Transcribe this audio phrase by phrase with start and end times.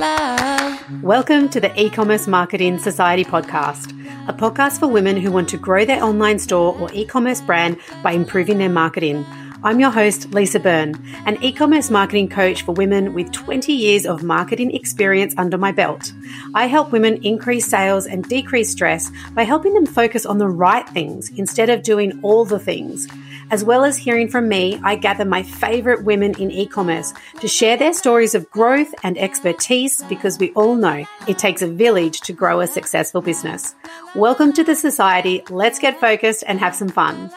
[0.00, 3.90] Welcome to the E-commerce Marketing Society podcast,
[4.28, 8.12] a podcast for women who want to grow their online store or e-commerce brand by
[8.12, 9.26] improving their marketing.
[9.62, 10.94] I'm your host, Lisa Byrne,
[11.26, 15.70] an e commerce marketing coach for women with 20 years of marketing experience under my
[15.70, 16.14] belt.
[16.54, 20.88] I help women increase sales and decrease stress by helping them focus on the right
[20.88, 23.06] things instead of doing all the things.
[23.50, 27.48] As well as hearing from me, I gather my favorite women in e commerce to
[27.48, 32.20] share their stories of growth and expertise because we all know it takes a village
[32.22, 33.74] to grow a successful business.
[34.14, 35.42] Welcome to the society.
[35.50, 37.30] Let's get focused and have some fun.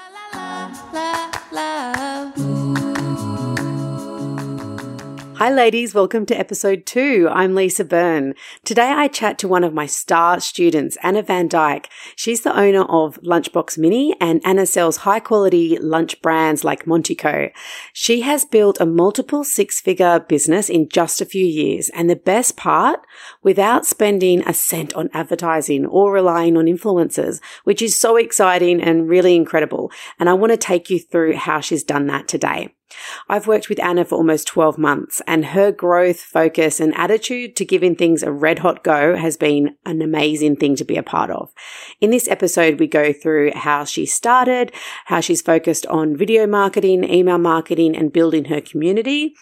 [5.38, 5.96] Hi, ladies.
[5.96, 7.28] Welcome to episode two.
[7.32, 8.36] I'm Lisa Byrne.
[8.64, 11.88] Today I chat to one of my star students, Anna Van Dijk.
[12.16, 17.52] She's the owner of Lunchbox Mini and Anna sells high quality lunch brands like Montiico.
[17.94, 21.90] She has built a multiple six figure business in just a few years.
[21.90, 23.00] And the best part,
[23.42, 29.10] without spending a cent on advertising or relying on influencers, which is so exciting and
[29.10, 29.92] really incredible.
[30.20, 32.70] And I want to take you through how she's done that today.
[33.30, 37.66] I've worked with Anna for almost 12 months and her growth, focus and attitude to
[37.66, 41.30] giving things a red hot go has been an amazing thing to be a part
[41.30, 41.52] of.
[42.02, 44.72] In this episode, we go through how she started,
[45.06, 49.36] how she's focused on video marketing, email marketing and building her community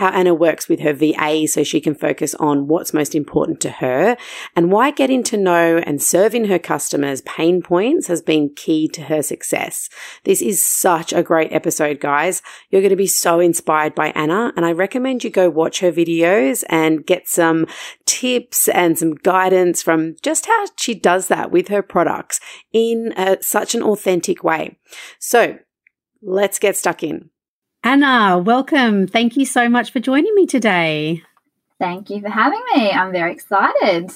[0.00, 3.70] how Anna works with her VA so she can focus on what's most important to
[3.70, 4.16] her,
[4.56, 9.02] and why getting to know and serving her customers' pain points has been key to
[9.02, 9.90] her success.
[10.24, 12.40] This is such a great episode, guys.
[12.70, 15.92] You're going to be so inspired by Anna, and I recommend you go watch her
[15.92, 17.66] videos and get some
[18.06, 22.40] tips and some guidance from just how she does that with her products
[22.72, 24.78] in a, such an authentic way.
[25.18, 25.58] So,
[26.22, 27.28] let's get stuck in.
[27.82, 29.06] Anna, welcome.
[29.06, 31.22] Thank you so much for joining me today.
[31.78, 32.90] Thank you for having me.
[32.90, 34.12] I'm very excited.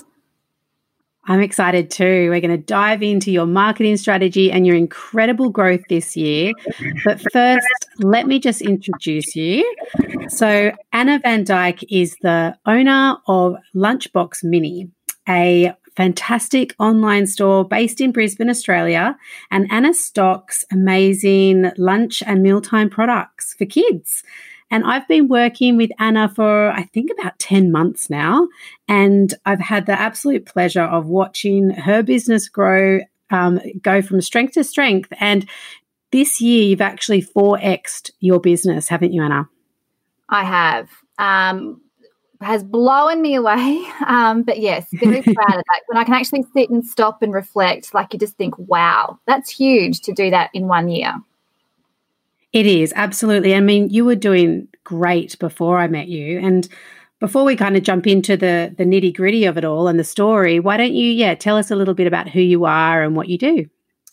[1.26, 2.28] I'm excited too.
[2.28, 6.52] We're going to dive into your marketing strategy and your incredible growth this year.
[7.04, 7.66] But first,
[8.00, 9.64] let me just introduce you.
[10.28, 14.90] So, Anna Van Dijk is the owner of Lunchbox Mini,
[15.26, 19.16] a fantastic online store based in Brisbane, Australia.
[19.50, 24.22] And Anna stocks amazing lunch and mealtime products for kids.
[24.70, 28.48] And I've been working with Anna for, I think, about 10 months now.
[28.88, 33.00] And I've had the absolute pleasure of watching her business grow,
[33.30, 35.12] um, go from strength to strength.
[35.20, 35.48] And
[36.10, 39.48] this year, you've actually 4xed your business, haven't you, Anna?
[40.28, 40.88] I have.
[41.18, 41.80] Um,
[42.44, 43.84] has blown me away.
[44.06, 45.80] Um, but yes, very proud of that.
[45.86, 49.50] When I can actually sit and stop and reflect, like you just think, wow, that's
[49.50, 51.14] huge to do that in one year.
[52.52, 53.54] It is, absolutely.
[53.54, 56.38] I mean, you were doing great before I met you.
[56.38, 56.68] And
[57.18, 60.04] before we kind of jump into the the nitty gritty of it all and the
[60.04, 63.16] story, why don't you, yeah, tell us a little bit about who you are and
[63.16, 63.66] what you do?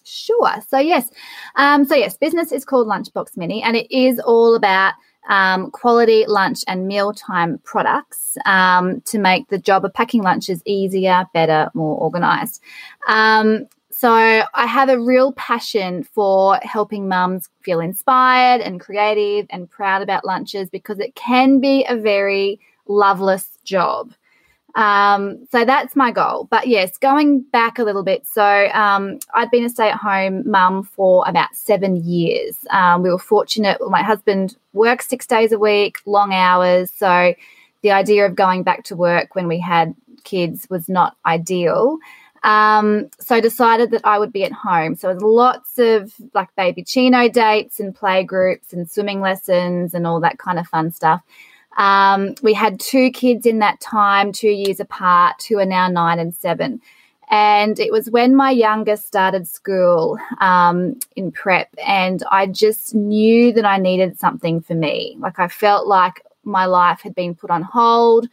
[0.03, 0.53] Sure.
[0.67, 1.09] So yes,
[1.55, 4.93] um, so yes, business is called Lunchbox Mini, and it is all about
[5.29, 11.25] um, quality lunch and mealtime products um, to make the job of packing lunches easier,
[11.33, 12.61] better, more organized.
[13.07, 19.69] Um, so I have a real passion for helping mums feel inspired and creative and
[19.69, 24.11] proud about lunches because it can be a very loveless job.
[24.75, 26.47] Um, so that's my goal.
[26.49, 28.25] But yes, going back a little bit.
[28.25, 32.57] So um, I'd been a stay at home mum for about seven years.
[32.69, 33.77] Um, we were fortunate.
[33.89, 36.91] My husband works six days a week, long hours.
[36.91, 37.33] So
[37.81, 41.97] the idea of going back to work when we had kids was not ideal.
[42.43, 44.95] Um, so I decided that I would be at home.
[44.95, 50.19] So lots of like baby chino dates and play groups and swimming lessons and all
[50.21, 51.21] that kind of fun stuff.
[51.77, 56.19] Um, we had two kids in that time, two years apart, who are now nine
[56.19, 56.81] and seven.
[57.29, 63.53] And it was when my youngest started school um, in prep, and I just knew
[63.53, 65.15] that I needed something for me.
[65.17, 68.27] Like I felt like my life had been put on hold.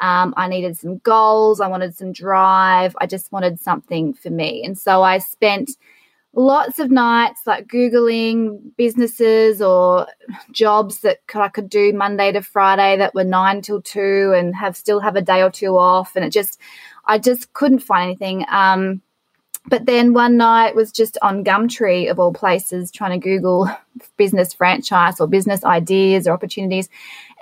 [0.00, 1.60] Um, I needed some goals.
[1.60, 2.94] I wanted some drive.
[3.00, 4.64] I just wanted something for me.
[4.64, 5.70] And so I spent
[6.34, 10.06] lots of nights like googling businesses or
[10.50, 14.76] jobs that I could do Monday to Friday that were 9 till 2 and have
[14.76, 16.16] still have a day or two off.
[16.16, 16.58] And it just
[17.04, 18.46] I just couldn't find anything.
[18.48, 19.02] Um,
[19.68, 23.68] but then one night was just on Gumtree of all places trying to google
[24.16, 26.88] business franchise or business ideas or opportunities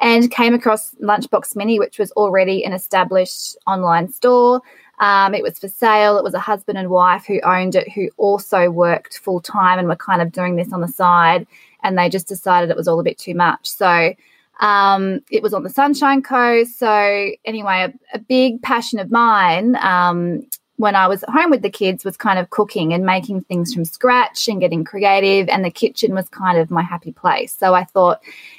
[0.00, 4.60] and came across Lunchbox Mini which was already an established online store
[5.00, 6.16] um, it was for sale.
[6.18, 9.88] It was a husband and wife who owned it, who also worked full time and
[9.88, 11.46] were kind of doing this on the side.
[11.82, 13.68] And they just decided it was all a bit too much.
[13.68, 14.14] So
[14.60, 16.78] Um, it was on the Sunshine Coast.
[16.78, 21.62] So, anyway, a, a big passion of mine um, when I was at home with
[21.62, 25.48] the kids was kind of cooking and making things from scratch and getting creative.
[25.48, 27.56] And the kitchen was kind of my happy place.
[27.56, 28.18] So, I thought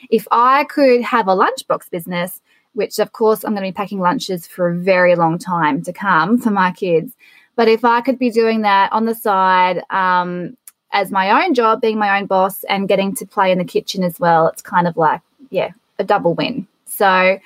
[0.10, 2.42] if I could have a lunchbox business,
[2.74, 5.94] which of course I'm going to be packing lunches for a very long time to
[5.94, 7.14] come for my kids.
[7.56, 10.58] But if I could be doing that on the side um,
[10.94, 14.04] as my own job, being my own boss, and getting to play in the kitchen
[14.04, 16.68] as well, it's kind of like, yeah, a double win.
[16.86, 17.40] So,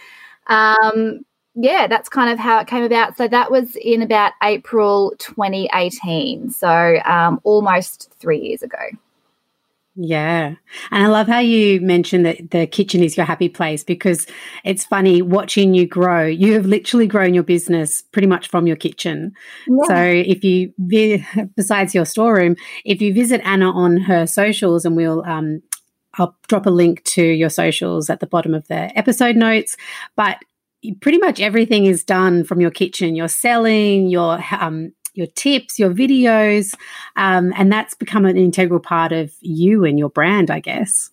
[0.48, 1.25] um,
[1.56, 3.18] yeah, that's kind of how it came about.
[3.18, 6.51] So that was in about April 2018.
[6.51, 8.78] So um, almost three years ago.
[9.95, 10.56] Yeah.
[10.92, 14.27] And I love how you mentioned that the kitchen is your happy place because
[14.65, 16.25] it's funny watching you grow.
[16.25, 19.33] You have literally grown your business pretty much from your kitchen.
[19.68, 19.88] Yeah.
[19.88, 20.74] So if you,
[21.56, 25.62] besides your storeroom, if you visit Anna on her socials and we'll, um,
[26.15, 29.77] I'll drop a link to your socials at the bottom of the episode notes.
[30.18, 30.39] But
[31.01, 33.15] pretty much everything is done from your kitchen.
[33.15, 36.73] You're selling, you're um, your tips, your videos,
[37.15, 41.09] um, and that's become an integral part of you and your brand, I guess.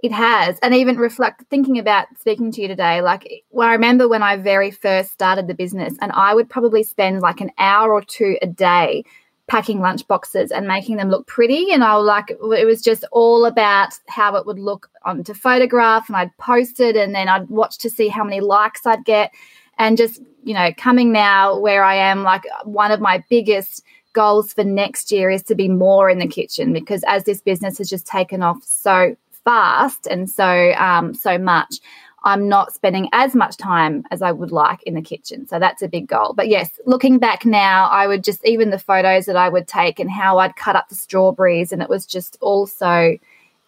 [0.00, 0.58] It has.
[0.62, 4.36] And even reflect thinking about speaking to you today, like well, I remember when I
[4.36, 8.36] very first started the business and I would probably spend like an hour or two
[8.40, 9.04] a day
[9.48, 11.72] packing lunch boxes and making them look pretty.
[11.72, 16.08] And I was like, it was just all about how it would look onto photograph
[16.08, 19.32] and I'd post it and then I'd watch to see how many likes I'd get
[19.78, 23.82] and just you know coming now where i am like one of my biggest
[24.12, 27.78] goals for next year is to be more in the kitchen because as this business
[27.78, 31.76] has just taken off so fast and so um, so much
[32.24, 35.46] i'm not spending as much time as i would like in the kitchen.
[35.46, 36.32] So that's a big goal.
[36.34, 40.00] But yes looking back now i would just even the photos that i would take
[40.00, 43.16] and how i'd cut up the strawberries and it was just also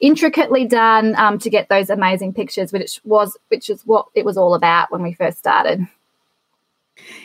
[0.01, 4.37] intricately done um, to get those amazing pictures which was which is what it was
[4.37, 5.87] all about when we first started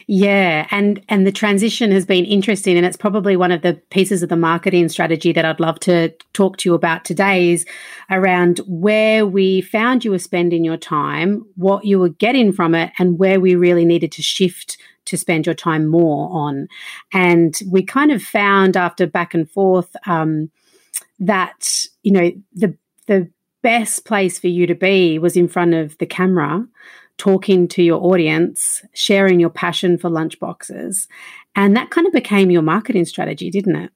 [0.07, 4.21] yeah, and and the transition has been interesting, and it's probably one of the pieces
[4.21, 7.65] of the marketing strategy that I'd love to talk to you about today is
[8.11, 12.91] around where we found you were spending your time, what you were getting from it,
[12.99, 16.67] and where we really needed to shift to spend your time more on.
[17.13, 20.51] And we kind of found after back and forth um,
[21.19, 22.77] that you know the
[23.07, 23.29] the
[23.63, 26.63] best place for you to be was in front of the camera
[27.17, 31.07] talking to your audience, sharing your passion for lunchboxes.
[31.55, 33.91] And that kind of became your marketing strategy, didn't it?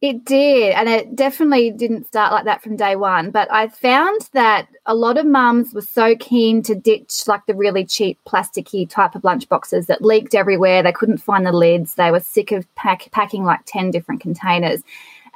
[0.00, 0.72] It did.
[0.72, 3.30] And it definitely didn't start like that from day one.
[3.30, 7.54] But I found that a lot of mums were so keen to ditch like the
[7.54, 10.82] really cheap plasticky type of lunchboxes that leaked everywhere.
[10.82, 11.96] They couldn't find the lids.
[11.96, 14.80] They were sick of pack- packing like 10 different containers.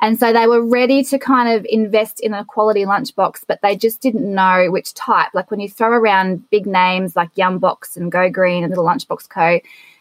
[0.01, 3.77] And so they were ready to kind of invest in a quality lunchbox, but they
[3.77, 5.31] just didn't know which type.
[5.35, 9.29] Like when you throw around big names like Yumbox and Go Green and Little Lunchbox
[9.29, 9.61] Co.,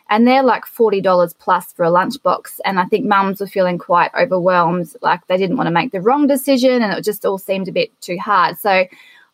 [0.09, 2.59] and they're like $40 plus for a lunchbox.
[2.65, 6.01] And I think mums were feeling quite overwhelmed, like they didn't want to make the
[6.01, 8.59] wrong decision and it just all seemed a bit too hard.
[8.59, 8.85] So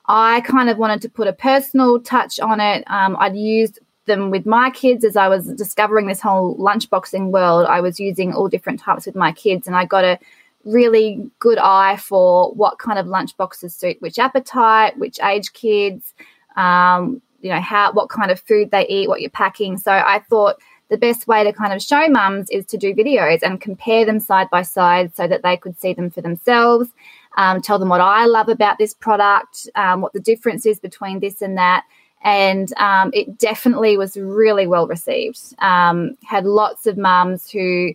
[0.05, 2.83] I kind of wanted to put a personal touch on it.
[2.87, 7.67] Um, I'd used them with my kids as I was discovering this whole lunchboxing world.
[7.67, 10.19] I was using all different types with my kids, and I got a
[10.65, 16.13] really good eye for what kind of lunch boxes suit which appetite, which age kids,
[16.55, 19.77] um, you know, how what kind of food they eat, what you're packing.
[19.77, 20.57] So I thought
[20.89, 24.19] the best way to kind of show mums is to do videos and compare them
[24.19, 26.89] side by side so that they could see them for themselves.
[27.37, 31.19] Um, tell them what I love about this product, um, what the difference is between
[31.19, 31.85] this and that.
[32.21, 35.39] And um, it definitely was really well received.
[35.59, 37.93] Um, had lots of mums who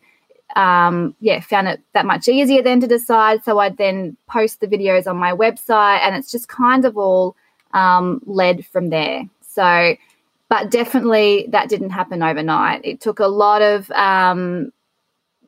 [0.56, 3.44] um, yeah, found it that much easier then to decide.
[3.44, 7.37] So I'd then post the videos on my website, and it's just kind of all
[7.73, 9.25] um, led from there.
[9.40, 9.96] So,
[10.49, 12.82] but definitely that didn't happen overnight.
[12.84, 14.73] It took a lot of, um,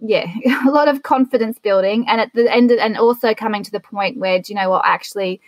[0.00, 0.26] yeah,
[0.66, 3.80] a lot of confidence building, and at the end, of, and also coming to the
[3.80, 5.40] point where, do you know what, I actually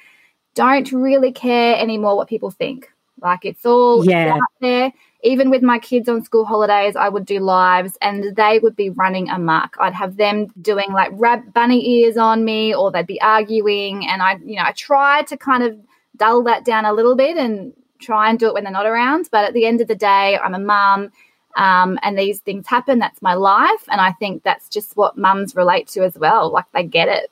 [0.55, 2.91] don't really care anymore what people think.
[3.21, 4.35] Like it's all yeah.
[4.35, 8.61] out there even with my kids on school holidays, I would do lives and they
[8.61, 9.77] would be running amok.
[9.81, 14.07] I'd have them doing like rab- bunny ears on me or they'd be arguing.
[14.07, 15.77] And I, you know, I try to kind of
[16.17, 19.29] dull that down a little bit and try and do it when they're not around.
[19.33, 21.11] But at the end of the day, I'm a mum
[21.57, 23.01] um, and these things happen.
[23.01, 23.85] That's my life.
[23.89, 26.53] And I think that's just what mums relate to as well.
[26.53, 27.31] Like they get it.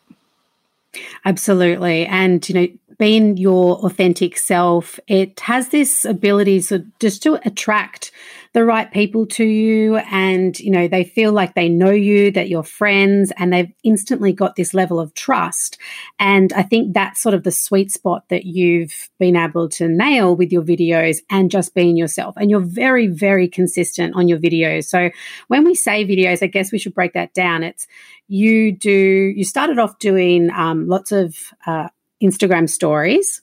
[1.24, 2.06] Absolutely.
[2.06, 8.10] And, you know, being your authentic self, it has this ability to just to attract
[8.52, 9.96] the right people to you.
[9.96, 14.32] And you know they feel like they know you that you're friends and they've instantly
[14.32, 15.78] got this level of trust.
[16.18, 20.34] And i think that's sort of the sweet spot that you've been able to nail
[20.34, 22.34] with your videos and just being yourself.
[22.38, 24.84] And you're very very consistent on your videos.
[24.84, 25.10] So
[25.48, 27.62] when we say videos i guess we should break that down.
[27.62, 27.86] It's
[28.28, 31.36] you do you started off doing um, lots of
[31.66, 31.88] uh,
[32.22, 33.42] instagram stories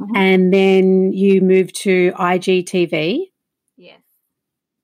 [0.00, 0.16] mm-hmm.
[0.16, 3.30] and then you moved to igtv
[3.76, 3.96] Yeah.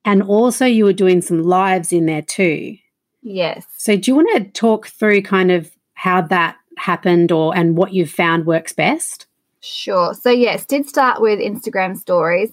[0.04, 2.76] and also, you were doing some lives in there too.
[3.22, 3.66] Yes.
[3.78, 7.94] So, do you want to talk through kind of how that happened or and what
[7.94, 9.26] you've found works best?
[9.60, 10.12] Sure.
[10.12, 12.50] So, yes, did start with Instagram stories.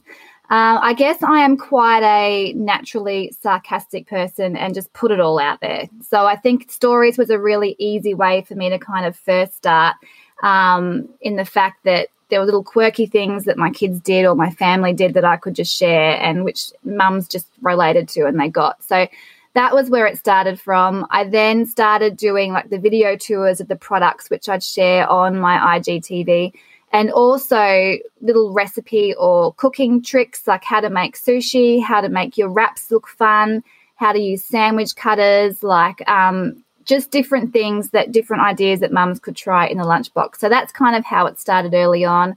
[0.50, 5.40] Um, I guess I am quite a naturally sarcastic person and just put it all
[5.40, 5.90] out there.
[6.10, 9.58] So, I think stories was a really easy way for me to kind of first
[9.58, 9.98] start
[10.42, 14.36] um, in the fact that there were little quirky things that my kids did or
[14.36, 18.40] my family did that I could just share and which mums just related to and
[18.40, 18.82] they got.
[18.84, 19.08] So
[19.54, 21.06] that was where it started from.
[21.10, 25.38] I then started doing like the video tours of the products, which I'd share on
[25.38, 26.54] my IGTV,
[26.94, 32.38] and also little recipe or cooking tricks like how to make sushi, how to make
[32.38, 33.62] your wraps look fun,
[33.96, 39.20] how to use sandwich cutters, like um, just different things that different ideas that mums
[39.20, 40.38] could try in a lunchbox.
[40.38, 42.36] So that's kind of how it started early on.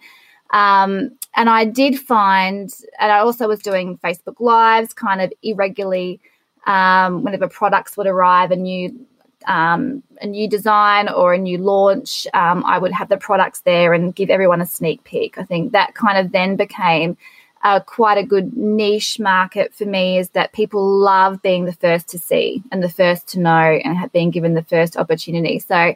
[0.50, 6.20] Um, and I did find, and I also was doing Facebook Lives kind of irregularly
[6.66, 9.06] um, whenever products would arrive, a new
[9.46, 13.92] um, a new design or a new launch, um, I would have the products there
[13.92, 15.36] and give everyone a sneak peek.
[15.36, 17.18] I think that kind of then became
[17.64, 22.08] uh, quite a good niche market for me is that people love being the first
[22.08, 25.58] to see and the first to know and have been given the first opportunity.
[25.58, 25.94] So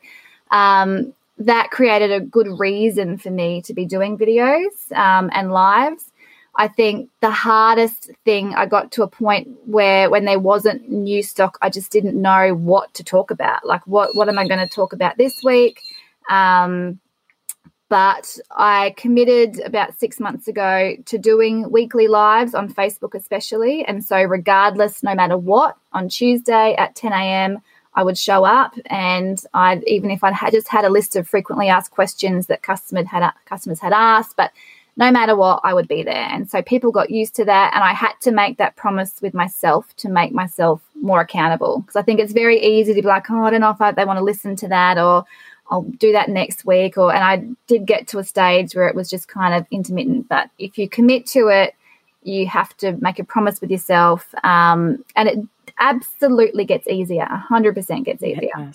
[0.51, 6.11] um, that created a good reason for me to be doing videos um, and lives.
[6.57, 11.23] I think the hardest thing I got to a point where when there wasn't new
[11.23, 13.65] stock, I just didn't know what to talk about.
[13.65, 15.81] Like, what what am I going to talk about this week?
[16.31, 16.99] Um,
[17.89, 23.85] but I committed about six months ago to doing weekly lives on Facebook, especially.
[23.85, 27.59] And so, regardless, no matter what, on Tuesday at 10 a.m.,
[27.95, 31.27] I would show up, and I'd even if I had just had a list of
[31.27, 34.53] frequently asked questions that customers had customers had asked, but
[34.97, 36.29] no matter what, I would be there.
[36.31, 39.33] And so people got used to that, and I had to make that promise with
[39.33, 43.31] myself to make myself more accountable because I think it's very easy to be like,
[43.31, 45.25] oh, I don't know if I, they want to listen to that, or
[45.71, 46.97] I'll do that next week.
[46.97, 50.29] Or and I did get to a stage where it was just kind of intermittent.
[50.29, 51.75] But if you commit to it,
[52.23, 55.39] you have to make a promise with yourself, um, and it
[55.79, 57.25] absolutely gets easier.
[57.27, 58.73] hundred percent gets easier.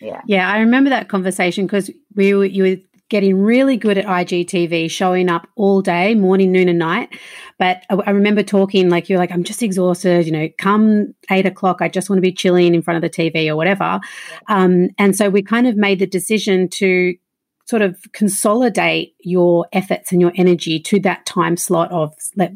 [0.00, 0.20] Yeah.
[0.26, 2.76] Yeah, I remember that conversation because we were, you were
[3.08, 7.16] getting really good at IGTV, showing up all day, morning, noon, and night.
[7.58, 10.26] But I, I, remember talking like you're like, I'm just exhausted.
[10.26, 13.10] You know, come eight o'clock, I just want to be chilling in front of the
[13.10, 14.00] TV or whatever.
[14.48, 17.14] Um, and so we kind of made the decision to
[17.66, 22.14] sort of consolidate your efforts and your energy to that time slot of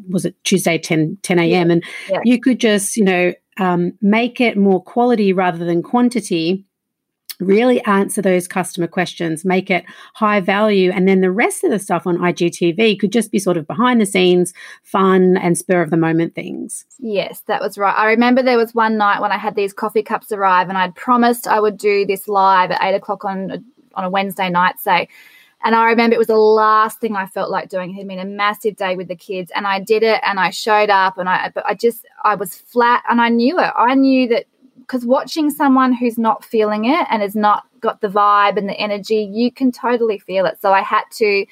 [0.09, 1.71] was it Tuesday 10 10 a.m.
[1.71, 2.19] And yeah.
[2.23, 6.65] you could just you know um, make it more quality rather than quantity
[7.41, 9.83] really answer those customer questions, make it
[10.13, 10.91] high value.
[10.91, 13.99] And then the rest of the stuff on IGTV could just be sort of behind
[13.99, 16.85] the scenes, fun and spur of the moment things.
[16.99, 17.95] Yes, that was right.
[17.97, 20.95] I remember there was one night when I had these coffee cups arrive and I'd
[20.95, 23.57] promised I would do this live at eight o'clock on a,
[23.95, 25.09] on a Wednesday night, say.
[25.63, 27.91] And I remember it was the last thing I felt like doing.
[27.91, 30.49] It had been a massive day with the kids, and I did it, and I
[30.49, 33.71] showed up, and I, but I just, I was flat, and I knew it.
[33.77, 34.45] I knew that
[34.81, 38.79] because watching someone who's not feeling it and has not got the vibe and the
[38.79, 40.59] energy, you can totally feel it.
[40.61, 41.45] So I had to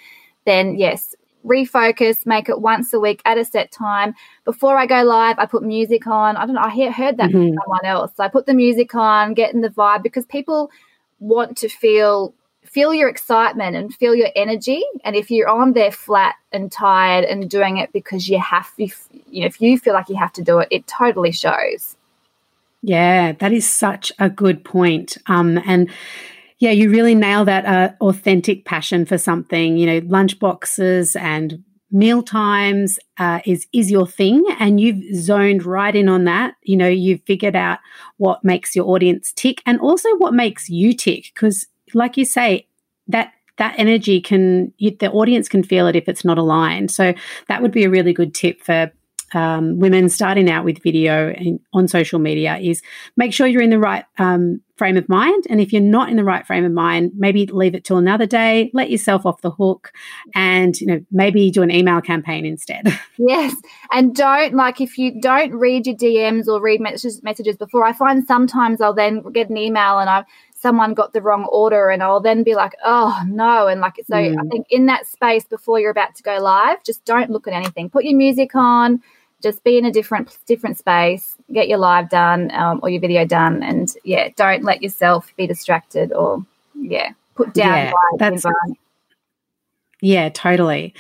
[0.46, 4.14] then, yes, refocus, make it once a week at a set time.
[4.46, 6.38] Before I go live, I put music on.
[6.38, 7.50] I don't know, I heard that mm-hmm.
[7.50, 8.12] from someone else.
[8.16, 10.72] So I put the music on, get in the vibe because people
[11.20, 12.34] want to feel
[12.64, 14.84] feel your excitement and feel your energy.
[15.04, 19.08] And if you're on there flat and tired and doing it because you have, if,
[19.28, 21.96] you know, if you feel like you have to do it, it totally shows.
[22.82, 25.18] Yeah, that is such a good point.
[25.28, 25.90] Um, and
[26.60, 29.78] yeah, you really nail that uh, authentic passion for something.
[29.78, 35.96] You know, lunchboxes and meal times uh, is is your thing, and you've zoned right
[35.96, 36.56] in on that.
[36.64, 37.80] You know, you've figured out
[38.18, 41.32] what makes your audience tick, and also what makes you tick.
[41.34, 42.68] Because, like you say,
[43.08, 46.92] that that energy can you, the audience can feel it if it's not aligned.
[46.92, 47.14] So
[47.50, 48.92] that would be a really good tip for
[49.34, 52.82] um, women starting out with video and on social media is
[53.18, 55.46] make sure you're in the right um, frame of mind.
[55.50, 58.26] And if you're not in the right frame of mind, maybe leave it till another
[58.26, 59.92] day, let yourself off the hook
[60.34, 62.88] and, you know, maybe do an email campaign instead.
[63.22, 63.54] Yes.
[63.92, 67.92] And don't like if you don't read your DMs or read messages messages before, I
[67.92, 70.24] find sometimes I'll then get an email and I
[70.56, 73.68] someone got the wrong order and I'll then be like, oh no.
[73.68, 74.36] And like, so mm.
[74.40, 77.54] I think in that space before you're about to go live, just don't look at
[77.54, 77.90] anything.
[77.90, 79.02] Put your music on,
[79.42, 83.26] just be in a different, different space, get your live done um, or your video
[83.26, 83.64] done.
[83.64, 87.76] And yeah, don't let yourself be distracted or yeah, put down.
[87.76, 88.46] Yeah, that's,
[90.02, 90.94] yeah, totally.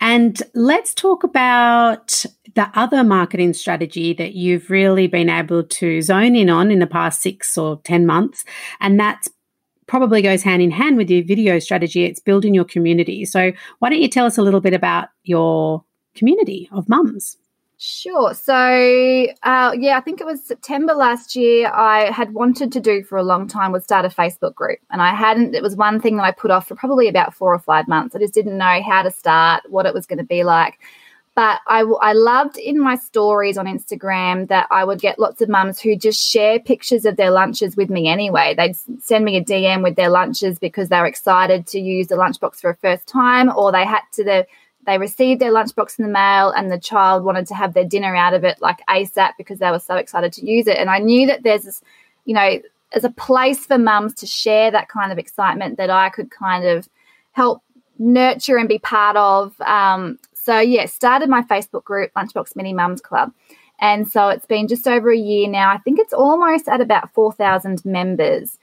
[0.00, 2.24] And let's talk about
[2.54, 6.86] the other marketing strategy that you've really been able to zone in on in the
[6.86, 8.44] past six or 10 months.
[8.80, 9.28] And that's
[9.86, 12.04] probably goes hand in hand with your video strategy.
[12.04, 13.24] It's building your community.
[13.24, 15.84] So, why don't you tell us a little bit about your
[16.14, 17.36] community of mums?
[17.86, 18.32] Sure.
[18.32, 21.68] So, uh, yeah, I think it was September last year.
[21.68, 25.02] I had wanted to do for a long time was start a Facebook group, and
[25.02, 25.54] I hadn't.
[25.54, 28.16] It was one thing that I put off for probably about four or five months.
[28.16, 30.78] I just didn't know how to start, what it was going to be like.
[31.34, 35.50] But I, I loved in my stories on Instagram that I would get lots of
[35.50, 38.54] mums who just share pictures of their lunches with me anyway.
[38.56, 42.14] They'd send me a DM with their lunches because they were excited to use the
[42.14, 44.46] lunchbox for a first time, or they had to the
[44.86, 48.14] they received their lunchbox in the mail and the child wanted to have their dinner
[48.14, 50.78] out of it like ASAP because they were so excited to use it.
[50.78, 51.82] And I knew that there's this,
[52.24, 52.60] you know,
[52.92, 56.64] as a place for mums to share that kind of excitement that I could kind
[56.64, 56.88] of
[57.32, 57.62] help
[57.98, 59.60] nurture and be part of.
[59.60, 63.32] Um, so yeah, started my Facebook group, Lunchbox Mini Mums Club.
[63.80, 65.70] And so it's been just over a year now.
[65.70, 68.58] I think it's almost at about 4,000 members.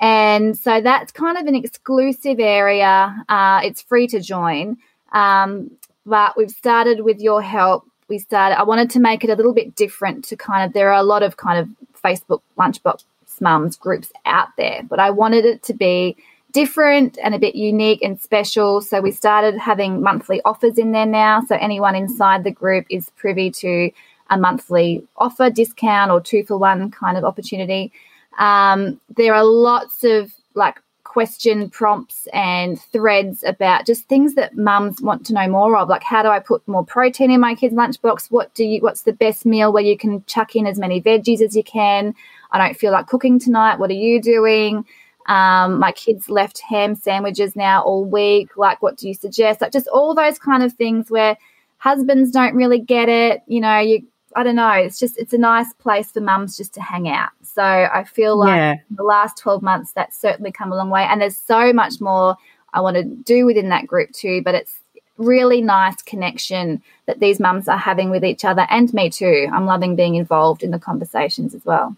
[0.00, 3.24] And so that's kind of an exclusive area.
[3.28, 4.76] Uh, it's free to join.
[5.12, 5.70] Um,
[6.04, 7.84] but we've started with your help.
[8.08, 10.90] We started, I wanted to make it a little bit different to kind of, there
[10.90, 11.68] are a lot of kind of
[12.00, 13.04] Facebook lunchbox
[13.40, 16.16] mums groups out there, but I wanted it to be
[16.52, 18.80] different and a bit unique and special.
[18.80, 21.42] So we started having monthly offers in there now.
[21.42, 23.90] So anyone inside the group is privy to
[24.30, 27.92] a monthly offer, discount, or two for one kind of opportunity.
[28.38, 30.80] Um, there are lots of like
[31.16, 36.02] question prompts and threads about just things that mums want to know more of like
[36.02, 38.30] how do i put more protein in my kids lunchbox?
[38.30, 41.40] What do you what's the best meal where you can chuck in as many veggies
[41.40, 42.14] as you can?
[42.50, 43.78] I don't feel like cooking tonight.
[43.78, 44.84] What are you doing?
[45.24, 48.54] Um, my kids left ham sandwiches now all week.
[48.58, 49.62] Like what do you suggest?
[49.62, 51.38] Like just all those kind of things where
[51.78, 53.40] husbands don't really get it.
[53.46, 54.70] You know you I don't know.
[54.70, 57.30] It's just it's a nice place for mums just to hang out.
[57.42, 58.76] So I feel like yeah.
[58.90, 61.04] the last 12 months that's certainly come a long way.
[61.04, 62.36] And there's so much more
[62.74, 64.42] I want to do within that group too.
[64.44, 64.78] But it's
[65.16, 69.48] really nice connection that these mums are having with each other and me too.
[69.50, 71.96] I'm loving being involved in the conversations as well.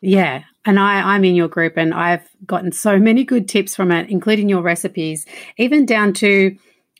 [0.00, 0.42] Yeah.
[0.64, 4.10] And I, I'm in your group and I've gotten so many good tips from it,
[4.10, 5.26] including your recipes,
[5.58, 6.56] even down to,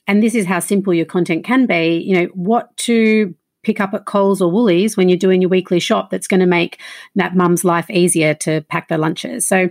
[0.07, 3.95] and this is how simple your content can be, you know, what to pick up
[3.95, 6.81] at Coles or Woolies when you're doing your weekly shop that's going to make
[7.15, 9.47] that mum's life easier to pack their lunches.
[9.47, 9.69] So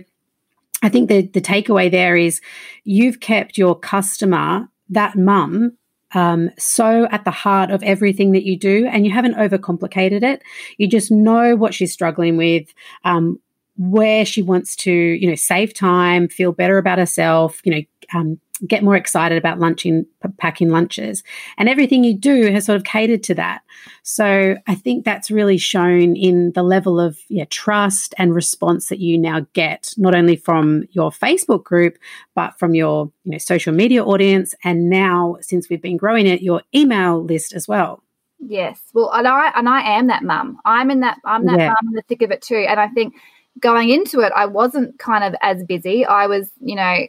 [0.82, 2.40] I think the, the takeaway there is
[2.84, 5.76] you've kept your customer, that mum,
[6.14, 10.42] um, so at the heart of everything that you do, and you haven't overcomplicated it.
[10.76, 12.72] You just know what she's struggling with,
[13.04, 13.40] um,
[13.78, 17.82] where she wants to, you know, save time, feel better about herself, you know,
[18.14, 20.06] um, get more excited about lunching,
[20.38, 21.22] packing lunches.
[21.58, 23.62] And everything you do has sort of catered to that.
[24.02, 29.00] So I think that's really shown in the level of yeah, trust and response that
[29.00, 31.98] you now get, not only from your Facebook group,
[32.34, 34.54] but from your you know, social media audience.
[34.64, 38.02] And now, since we've been growing it, your email list as well.
[38.38, 38.80] Yes.
[38.92, 40.58] Well, and I and I am that mum.
[40.64, 41.68] I'm in that I'm that yeah.
[41.68, 42.66] mum in the thick of it too.
[42.68, 43.14] And I think
[43.60, 46.04] going into it, I wasn't kind of as busy.
[46.04, 47.06] I was, you know,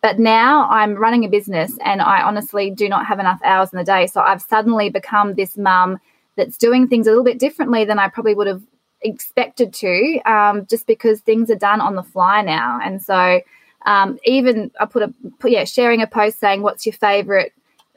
[0.00, 3.78] but now I'm running a business and I honestly do not have enough hours in
[3.78, 4.06] the day.
[4.06, 5.98] So I've suddenly become this mum
[6.36, 8.62] that's doing things a little bit differently than I probably would have
[9.02, 12.80] expected to, um, just because things are done on the fly now.
[12.82, 13.40] And so
[13.86, 17.52] um, even I put a put, yeah sharing a post saying what's your favorite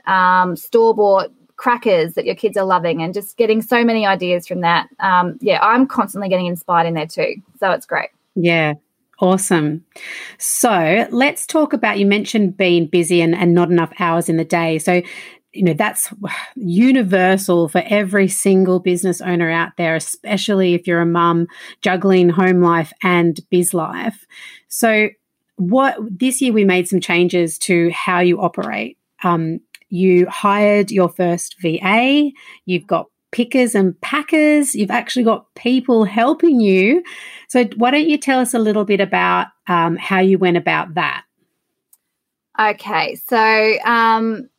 [0.06, 4.46] um, store bought crackers that your kids are loving, and just getting so many ideas
[4.46, 4.88] from that.
[5.00, 7.36] Um, yeah, I'm constantly getting inspired in there too.
[7.60, 8.10] So it's great.
[8.36, 8.74] Yeah,
[9.20, 9.84] Awesome.
[10.38, 14.46] So let's talk about you mentioned being busy and, and not enough hours in the
[14.46, 14.78] day.
[14.78, 15.02] So,
[15.54, 16.14] you know, that's
[16.56, 21.48] universal for every single business owner out there, especially if you're a mum
[21.82, 24.26] juggling home life and biz life.
[24.68, 25.10] So,
[25.56, 29.00] what this year we made some changes to how you operate.
[29.24, 32.30] Um, you hired your first VA,
[32.66, 34.76] you've got pickers and packers.
[34.76, 37.04] You've actually got people helping you.
[37.48, 40.94] So, why don't you tell us a little bit about um, how you went about
[40.96, 41.24] that?
[42.60, 44.50] Okay, so um,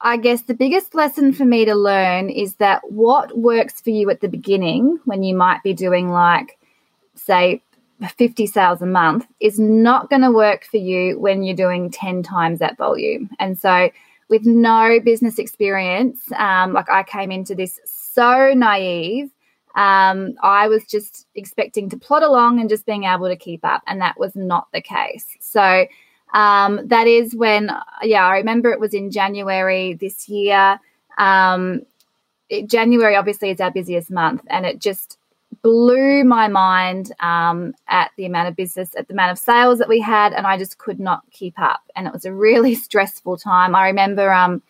[0.00, 4.10] I guess the biggest lesson for me to learn is that what works for you
[4.10, 6.58] at the beginning when you might be doing like,
[7.14, 7.62] say,
[8.16, 12.22] 50 sales a month is not going to work for you when you're doing 10
[12.22, 13.30] times that volume.
[13.38, 13.90] And so,
[14.28, 17.78] with no business experience, um, like I came into this
[18.14, 19.30] so naive.
[19.74, 23.82] Um, I was just expecting to plod along and just being able to keep up,
[23.86, 25.26] and that was not the case.
[25.40, 25.86] So,
[26.34, 27.70] um, that is when,
[28.02, 30.78] yeah, I remember it was in January this year.
[31.18, 31.82] Um,
[32.48, 35.18] it, January obviously is our busiest month, and it just
[35.62, 39.88] blew my mind um, at the amount of business, at the amount of sales that
[39.88, 41.80] we had, and I just could not keep up.
[41.94, 43.74] And it was a really stressful time.
[43.74, 44.62] I remember um,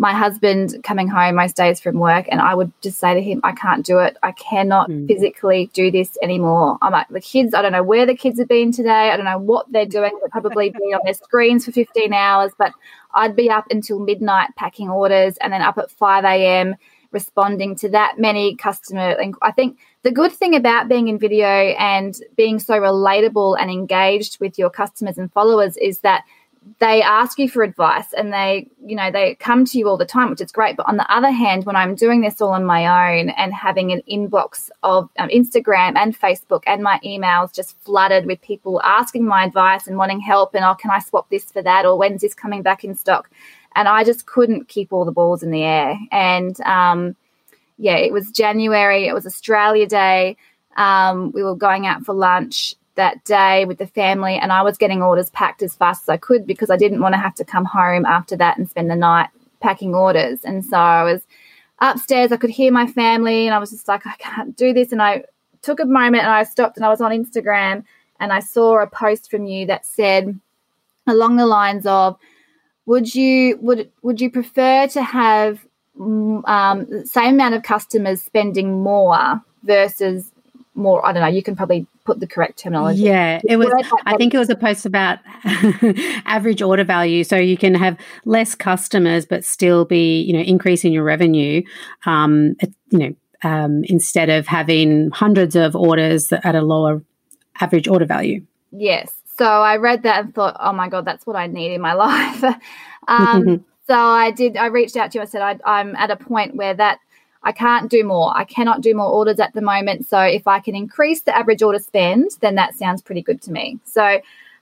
[0.00, 3.42] my husband coming home most days from work, and I would just say to him,
[3.44, 4.16] I can't do it.
[4.22, 5.06] I cannot mm.
[5.06, 6.78] physically do this anymore.
[6.80, 9.10] I'm like, the kids, I don't know where the kids have been today.
[9.10, 10.18] I don't know what they're doing.
[10.18, 12.72] They'll probably be on their screens for 15 hours, but
[13.12, 16.76] I'd be up until midnight packing orders and then up at 5 a.m.
[17.12, 19.10] responding to that many customer.
[19.10, 23.70] And I think the good thing about being in video and being so relatable and
[23.70, 26.24] engaged with your customers and followers is that
[26.78, 30.04] they ask you for advice and they you know they come to you all the
[30.04, 30.76] time which is great.
[30.76, 33.92] But on the other hand when i'm doing this all on my own and having
[33.92, 39.24] an inbox of um, instagram and facebook and my emails just flooded with people asking
[39.24, 41.86] my advice and wanting help and oh can i swap this for that?
[41.86, 43.30] Or when's this coming back in stock?
[43.74, 45.98] And i just couldn't keep all the balls in the air.
[46.12, 47.16] And um,
[47.80, 50.36] yeah it was january it was australia day
[50.76, 54.76] um, we were going out for lunch that day with the family and I was
[54.76, 57.44] getting orders packed as fast as I could because I didn't want to have to
[57.44, 60.44] come home after that and spend the night packing orders.
[60.44, 61.22] And so I was
[61.78, 64.92] upstairs, I could hear my family and I was just like, I can't do this.
[64.92, 65.24] And I
[65.62, 67.84] took a moment and I stopped and I was on Instagram
[68.20, 70.38] and I saw a post from you that said
[71.06, 72.18] along the lines of,
[72.84, 75.64] would you would would you prefer to have
[75.98, 80.29] mm, um, same amount of customers spending more versus
[80.80, 83.02] more i don't know you can probably put the correct terminology.
[83.02, 83.68] Yeah it was
[84.06, 85.18] i think it was a post about
[86.24, 87.24] average order value.
[87.24, 91.62] So you can have less customers but still be you know increasing your revenue
[92.06, 92.56] um
[92.90, 97.02] you know um, instead of having hundreds of orders at a lower
[97.58, 98.44] average order value.
[98.70, 99.12] Yes.
[99.38, 101.92] So i read that and thought oh my god that's what i need in my
[102.06, 102.44] life.
[103.08, 105.22] Um, so i did i reached out to you.
[105.22, 106.98] I said I, i'm at a point where that
[107.42, 108.36] I can't do more.
[108.36, 110.06] I cannot do more orders at the moment.
[110.06, 113.52] So if I can increase the average order spend, then that sounds pretty good to
[113.52, 113.78] me.
[113.84, 114.20] So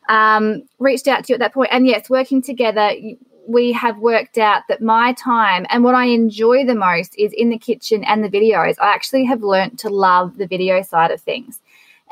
[0.09, 2.93] um, reached out to you at that point, and yes, working together,
[3.49, 7.49] we have worked out that my time and what I enjoy the most is in
[7.49, 8.77] the kitchen and the videos.
[8.81, 11.61] I actually have learnt to love the video side of things.